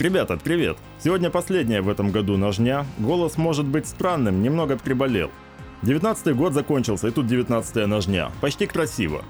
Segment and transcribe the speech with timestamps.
[0.00, 0.78] Ребята, привет!
[1.04, 2.86] Сегодня последняя в этом году ножня.
[2.98, 5.30] Голос может быть странным, немного приболел.
[5.82, 8.32] 19 год закончился, и тут 19 ножня.
[8.40, 9.22] Почти красиво.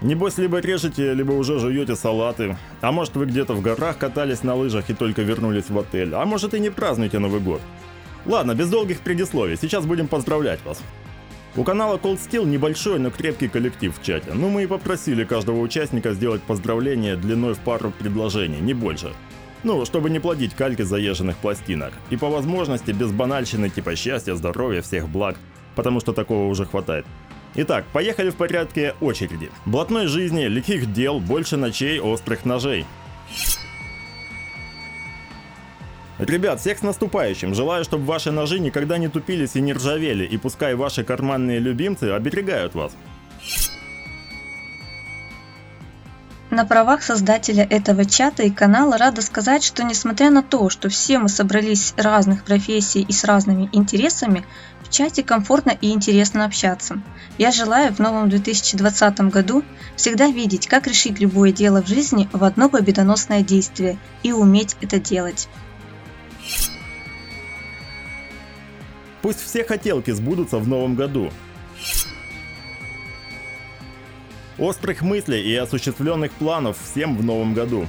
[0.00, 2.56] Небось, либо режете, либо уже жуете салаты.
[2.82, 6.14] А может, вы где-то в горах катались на лыжах и только вернулись в отель.
[6.14, 7.60] А может, и не празднуете Новый год.
[8.24, 10.80] Ладно, без долгих предисловий, сейчас будем поздравлять вас.
[11.56, 14.30] У канала Cold Steel небольшой, но крепкий коллектив в чате.
[14.34, 19.12] Ну, мы и попросили каждого участника сделать поздравление длиной в пару предложений, не больше.
[19.64, 21.92] Ну, чтобы не плодить кальки заезженных пластинок.
[22.10, 25.36] И по возможности без банальщины типа счастья, здоровья, всех благ.
[25.76, 27.06] Потому что такого уже хватает.
[27.54, 29.50] Итак, поехали в порядке очереди.
[29.66, 32.86] Блатной жизни, лихих дел, больше ночей, острых ножей.
[36.18, 37.54] Ребят, всех с наступающим.
[37.54, 42.04] Желаю, чтобы ваши ножи никогда не тупились и не ржавели, и пускай ваши карманные любимцы
[42.04, 42.92] оберегают вас.
[46.52, 51.18] На правах создателя этого чата и канала рада сказать, что несмотря на то, что все
[51.18, 54.44] мы собрались разных профессий и с разными интересами,
[54.82, 57.00] в чате комфортно и интересно общаться.
[57.38, 59.64] Я желаю в новом 2020 году
[59.96, 65.00] всегда видеть, как решить любое дело в жизни в одно победоносное действие и уметь это
[65.00, 65.48] делать.
[69.22, 71.30] Пусть все хотелки сбудутся в новом году.
[74.62, 77.88] Острых мыслей и осуществленных планов всем в новом году.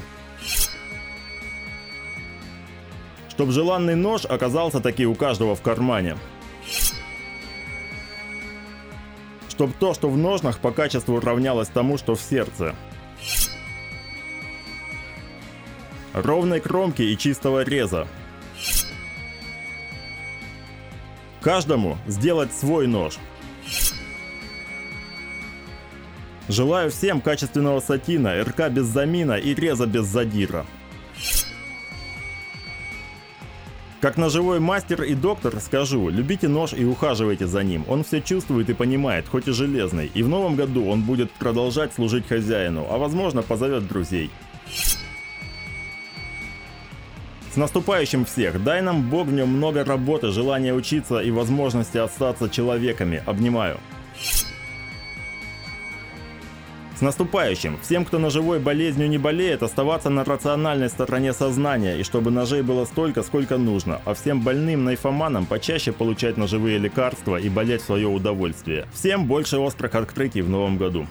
[3.30, 6.18] Чтоб желанный нож оказался таки у каждого в кармане.
[9.50, 12.74] Чтоб то, что в ножнах, по качеству равнялось тому, что в сердце.
[16.14, 18.08] Ровной кромки и чистого реза.
[21.40, 23.20] Каждому сделать свой нож.
[26.50, 30.66] Желаю всем качественного сатина, РК без замина и реза без задира.
[34.02, 37.86] Как ножевой мастер и доктор скажу, любите нож и ухаживайте за ним.
[37.88, 40.12] Он все чувствует и понимает, хоть и железный.
[40.14, 44.30] И в новом году он будет продолжать служить хозяину, а возможно позовет друзей.
[47.54, 48.62] С наступающим всех!
[48.62, 53.24] Дай нам Бог в нем много работы, желания учиться и возможности остаться человеками.
[53.26, 53.80] Обнимаю.
[57.04, 57.78] Наступающим!
[57.84, 62.86] Всем, кто ножевой болезнью не болеет, оставаться на рациональной стороне сознания, и чтобы ножей было
[62.86, 68.08] столько, сколько нужно, а всем больным найфоманам почаще получать ножевые лекарства и болеть в свое
[68.08, 68.88] удовольствие.
[68.94, 71.06] Всем больше острых открытий в новом году.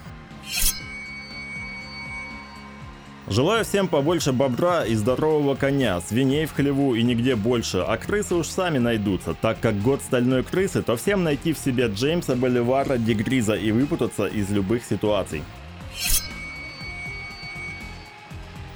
[3.29, 8.35] Желаю всем побольше бобра и здорового коня, свиней в хлеву и нигде больше, а крысы
[8.35, 12.99] уж сами найдутся, так как год стальной крысы, то всем найти в себе Джеймса Боливара,
[12.99, 15.43] Дегриза и выпутаться из любых ситуаций.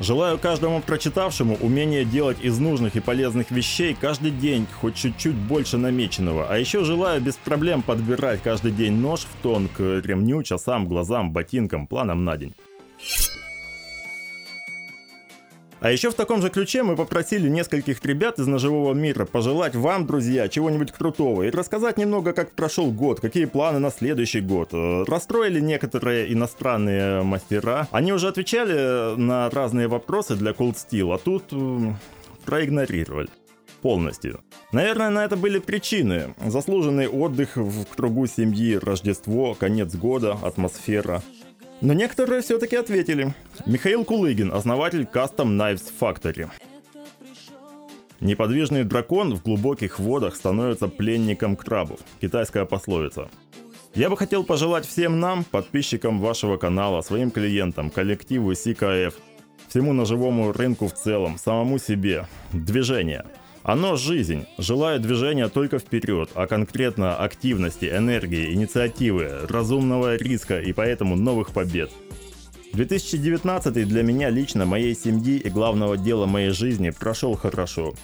[0.07, 5.79] Желаю каждому прочитавшему умение делать из нужных и полезных вещей каждый день хоть чуть-чуть больше
[5.79, 6.47] намеченного.
[6.49, 11.33] А еще желаю без проблем подбирать каждый день нож в тон к ремню, часам, глазам,
[11.33, 12.55] ботинкам, планам на день.
[15.87, 20.05] А еще в таком же ключе мы попросили нескольких ребят из ножевого мира пожелать вам,
[20.05, 24.71] друзья, чего-нибудь крутого и рассказать немного, как прошел год, какие планы на следующий год.
[24.73, 27.87] Э, расстроили некоторые иностранные мастера.
[27.93, 31.93] Они уже отвечали на разные вопросы для Cold Steel, а тут э,
[32.45, 33.29] проигнорировали
[33.81, 34.41] полностью.
[34.73, 36.35] Наверное, на это были причины.
[36.45, 41.23] Заслуженный отдых в кругу семьи, Рождество, конец года, атмосфера.
[41.81, 43.35] Но некоторые все-таки ответили.
[43.67, 46.49] Михаил Кулыгин, основатель Custom Knives Factory.
[48.21, 52.01] Неподвижный дракон в глубоких водах становится пленником крабов.
[52.21, 53.29] Китайская пословица.
[53.95, 59.15] Я бы хотел пожелать всем нам, подписчикам вашего канала, своим клиентам, коллективу CKF,
[59.69, 63.25] всему ножевому рынку в целом, самому себе, движения–
[63.67, 71.17] оно– жизнь, желает движения только вперед, а конкретно активности, энергии, инициативы, разумного риска и поэтому
[71.17, 71.91] новых побед.
[72.75, 77.95] 2019 для меня лично, моей семьи и главного дела моей жизни прошел хорошо.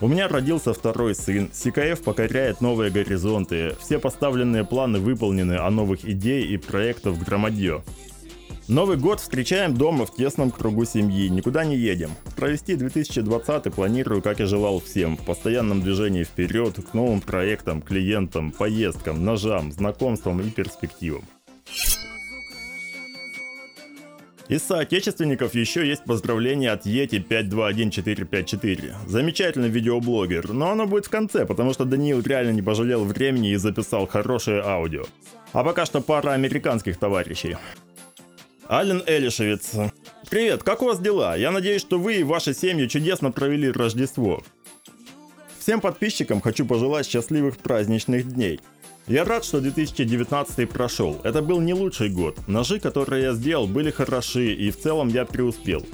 [0.00, 6.04] У меня родился второй сын, СКФ покоряет новые горизонты, все поставленные планы выполнены, а новых
[6.04, 7.84] идей и проектов громадье.
[8.72, 12.12] Новый год встречаем дома в тесном кругу семьи, никуда не едем.
[12.36, 18.50] Провести 2020 планирую, как и желал всем, в постоянном движении вперед, к новым проектам, клиентам,
[18.50, 21.22] поездкам, ножам, знакомствам и перспективам.
[24.48, 28.94] Из соотечественников еще есть поздравление от Yeti 521454.
[29.06, 33.56] Замечательный видеоблогер, но оно будет в конце, потому что Даниил реально не пожалел времени и
[33.56, 35.04] записал хорошее аудио.
[35.52, 37.58] А пока что пара американских товарищей.
[38.72, 39.72] Ален Элишевец.
[40.30, 41.36] Привет, как у вас дела?
[41.36, 44.42] Я надеюсь, что вы и ваши семьи чудесно провели Рождество.
[45.58, 48.60] Всем подписчикам хочу пожелать счастливых праздничных дней.
[49.06, 51.20] Я рад, что 2019 прошел.
[51.22, 52.38] Это был не лучший год.
[52.48, 55.84] Ножи, которые я сделал, были хороши и в целом я преуспел.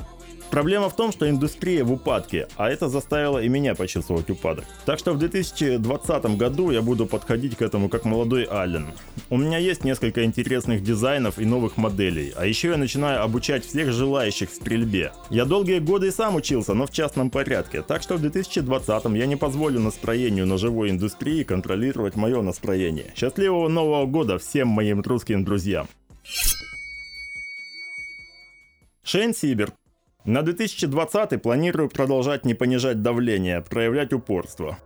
[0.50, 4.64] Проблема в том, что индустрия в упадке, а это заставило и меня почувствовать упадок.
[4.86, 8.86] Так что в 2020 году я буду подходить к этому как молодой Аллен.
[9.28, 13.92] У меня есть несколько интересных дизайнов и новых моделей, а еще я начинаю обучать всех
[13.92, 15.12] желающих в стрельбе.
[15.28, 19.26] Я долгие годы и сам учился, но в частном порядке, так что в 2020 я
[19.26, 23.12] не позволю настроению ножевой индустрии контролировать мое настроение.
[23.14, 25.88] Счастливого Нового года всем моим русским друзьям!
[29.02, 29.74] Шейн Сиберт
[30.28, 34.76] на 2020 планирую продолжать не понижать давление, проявлять упорство.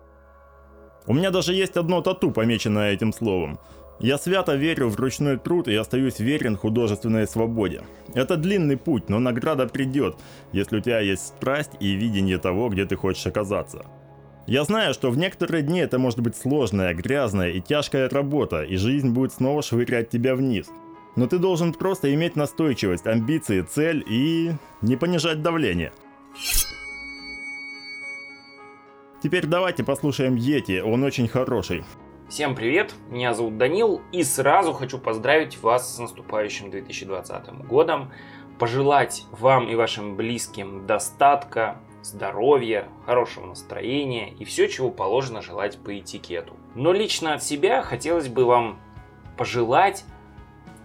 [1.05, 3.59] У меня даже есть одно тату, помеченное этим словом.
[3.99, 7.83] Я свято верю в ручной труд и остаюсь верен художественной свободе.
[8.15, 10.15] Это длинный путь, но награда придет,
[10.53, 13.85] если у тебя есть страсть и видение того, где ты хочешь оказаться.
[14.47, 18.77] Я знаю, что в некоторые дни это может быть сложная, грязная и тяжкая работа, и
[18.77, 20.69] жизнь будет снова швырять тебя вниз–
[21.17, 25.93] но ты должен просто иметь настойчивость, амбиции, цель и не понижать давление.
[29.23, 31.85] Теперь давайте послушаем Йети, он очень хороший.
[32.29, 38.11] Всем привет, меня зовут Данил и сразу хочу поздравить вас с наступающим 2020 годом,
[38.59, 45.97] пожелать вам и вашим близким достатка, здоровья, хорошего настроения и все, чего положено желать по
[45.97, 46.57] этикету.
[46.75, 48.81] Но лично от себя хотелось бы вам
[49.37, 50.05] пожелать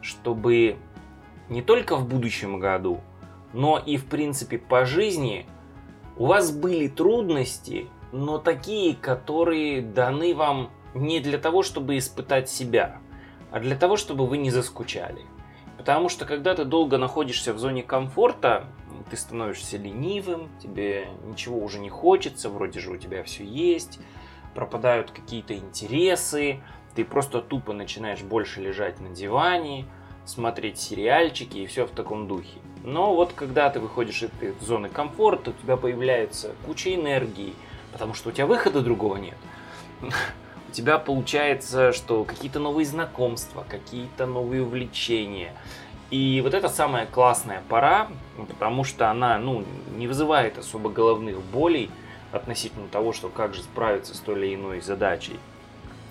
[0.02, 0.78] чтобы
[1.50, 3.02] не только в будущем году,
[3.54, 5.46] но и в принципе по жизни
[6.18, 13.00] у вас были трудности, но такие, которые даны вам не для того, чтобы испытать себя,
[13.52, 15.22] а для того, чтобы вы не заскучали.
[15.78, 18.66] Потому что когда ты долго находишься в зоне комфорта,
[19.10, 24.00] ты становишься ленивым, тебе ничего уже не хочется, вроде же у тебя все есть,
[24.56, 26.62] пропадают какие-то интересы,
[26.98, 29.86] ты просто тупо начинаешь больше лежать на диване,
[30.26, 32.58] смотреть сериальчики и все в таком духе.
[32.84, 37.54] Но вот когда ты выходишь из этой зоны комфорта, у тебя появляется куча энергии,
[37.92, 39.38] потому что у тебя выхода другого нет.
[40.70, 45.54] У тебя получается, что какие-то новые знакомства, какие-то новые увлечения.
[46.12, 48.10] И вот это самая классная пора,
[48.50, 49.64] потому что она ну,
[49.96, 51.90] не вызывает особо головных болей
[52.32, 55.40] относительно того, что как же справиться с той или иной задачей.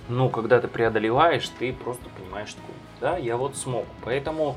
[0.08, 2.60] Но когда ты преодолеваешь, ты просто понимаешь, что
[3.00, 3.86] да, я вот смог.
[4.04, 4.56] Поэтому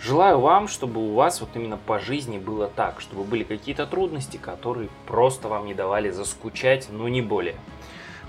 [0.00, 4.36] желаю вам, чтобы у вас вот именно по жизни было так, чтобы были какие-то трудности,
[4.36, 7.56] которые просто вам не давали заскучать, но не более.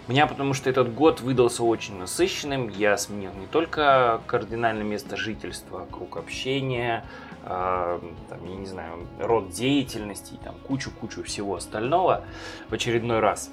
[0.07, 2.69] У меня потому что этот год выдался очень насыщенным.
[2.69, 7.05] Я сменил не только кардинальное место жительства, круг общения,
[7.43, 7.99] э,
[8.29, 12.23] там, я не знаю, род деятельности, там кучу-кучу всего остального
[12.69, 13.51] в очередной раз.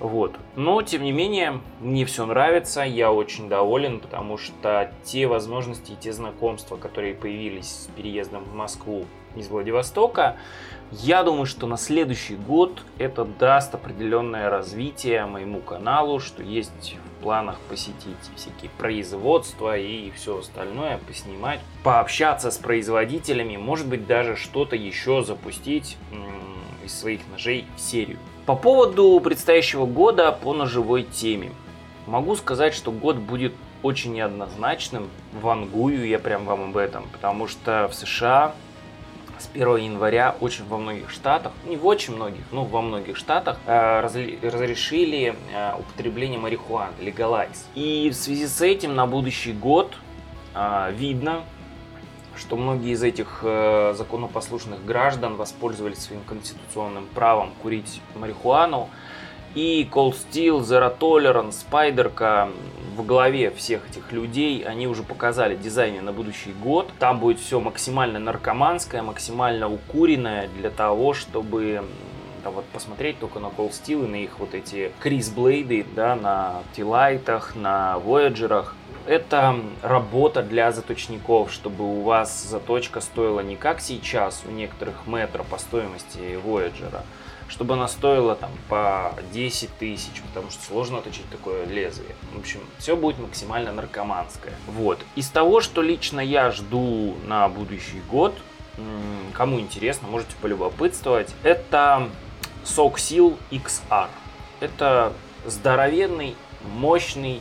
[0.00, 0.34] Вот.
[0.56, 5.96] Но, тем не менее, мне все нравится, я очень доволен, потому что те возможности и
[5.96, 9.06] те знакомства, которые появились с переездом в Москву
[9.36, 10.36] из Владивостока,
[10.90, 17.22] я думаю, что на следующий год это даст определенное развитие моему каналу, что есть в
[17.22, 24.76] планах посетить всякие производства и все остальное, поснимать, пообщаться с производителями, может быть даже что-то
[24.76, 25.96] еще запустить
[26.84, 28.18] из своих ножей в серию.
[28.46, 31.52] По поводу предстоящего года по ножевой теме.
[32.06, 35.08] Могу сказать, что год будет очень неоднозначным.
[35.32, 38.54] Вангую я прям вам об этом, потому что в США
[39.38, 43.58] с 1 января очень во многих штатах, не в очень многих, но во многих штатах
[43.66, 47.64] э, разрешили э, употребление марихуаны, legalize.
[47.74, 49.94] И в связи с этим на будущий год
[50.54, 51.44] э, видно,
[52.36, 58.88] что многие из этих э, законопослушных граждан воспользовались своим конституционным правом курить марихуану.
[59.54, 62.48] И Cold Steel, Zero Tolerance, Спайдерка
[62.96, 66.90] в главе всех этих людей, они уже показали дизайны на будущий год.
[66.98, 71.84] Там будет все максимально наркоманское, максимально укуренное для того, чтобы
[72.44, 76.14] да, вот посмотреть только на Cold Steel и на их вот эти Крис Блейды, да,
[76.14, 78.74] на Тилайтах, на Voyager'ах
[79.06, 85.44] это работа для заточников, чтобы у вас заточка стоила не как сейчас у некоторых метро
[85.44, 87.02] по стоимости Voyager,
[87.48, 92.14] чтобы она стоила там по 10 тысяч, потому что сложно точить такое лезвие.
[92.34, 94.54] В общем, все будет максимально наркоманское.
[94.66, 94.98] Вот.
[95.16, 98.34] Из того, что лично я жду на будущий год,
[99.34, 102.08] кому интересно, можете полюбопытствовать, это
[102.64, 104.08] Soxil XR.
[104.60, 105.12] Это
[105.46, 107.40] здоровенный, мощный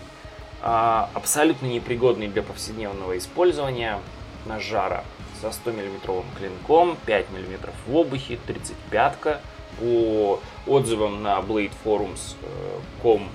[0.62, 4.00] а, абсолютно непригодный для повседневного использования
[4.46, 5.04] ножара
[5.42, 9.42] со 100 миллиметровым клинком, 5 миллиметров в обухе, 35-ка.
[9.80, 13.28] По отзывам на bladeforums.com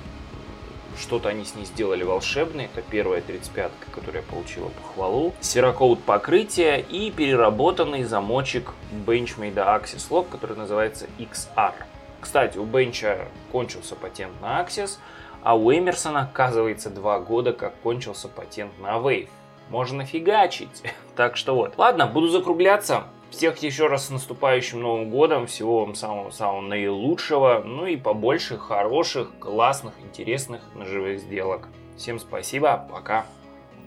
[0.99, 2.67] что-то они с ней сделали волшебное.
[2.67, 5.35] Это первая 35-ка, которая получила похвалу.
[5.40, 8.73] Серокоут покрытия и переработанный замочек
[9.07, 11.73] Benchmade Axis Lock, который называется XR.
[12.21, 14.99] Кстати, у Бенча кончился патент на Axis,
[15.43, 19.28] а у Эмерсона, оказывается, два года как кончился патент на Wave.
[19.71, 20.83] Можно фигачить.
[21.17, 21.76] Так что вот.
[21.76, 23.02] Ладно, буду закругляться.
[23.30, 25.47] Всех еще раз с наступающим Новым Годом.
[25.47, 27.62] Всего вам самого-самого наилучшего.
[27.64, 31.68] Ну и побольше хороших, классных, интересных ножевых сделок.
[31.97, 32.87] Всем спасибо.
[32.90, 33.26] Пока.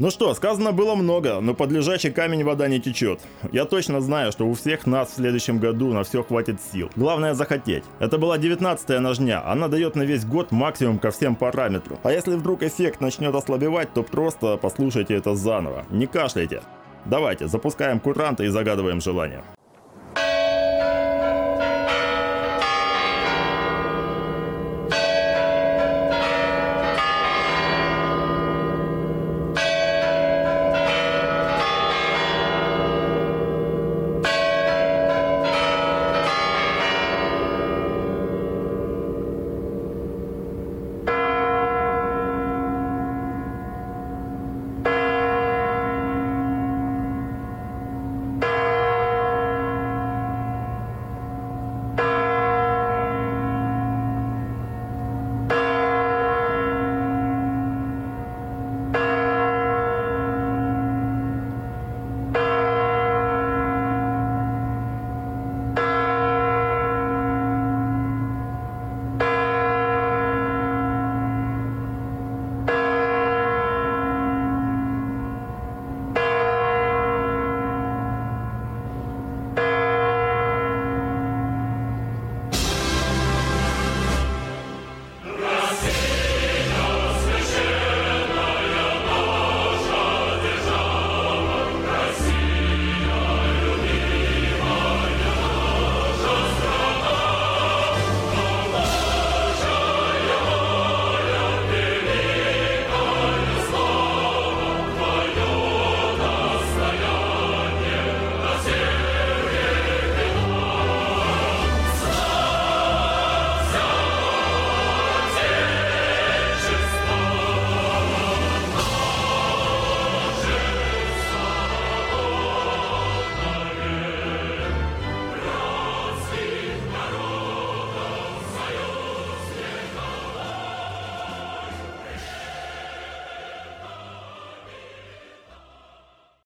[0.01, 3.19] Ну что, сказано было много, но под лежачий камень вода не течет.
[3.51, 6.89] Я точно знаю, что у всех нас в следующем году на все хватит сил.
[6.95, 7.83] Главное захотеть.
[7.99, 11.99] Это была 19-я ножня, она дает на весь год максимум ко всем параметрам.
[12.03, 15.85] А если вдруг эффект начнет ослабевать, то просто послушайте это заново.
[15.91, 16.63] Не кашляйте.
[17.05, 19.43] Давайте, запускаем куранта и загадываем желание.